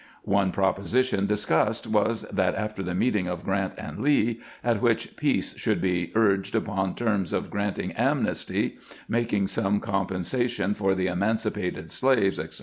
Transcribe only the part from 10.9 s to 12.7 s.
the emancipated slaves, etc.